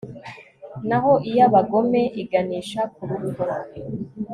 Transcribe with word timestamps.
naho 0.87 1.13
iy'abagome 1.29 2.01
iganisha 2.21 2.81
ku 2.93 3.01
rupfu 3.09 3.43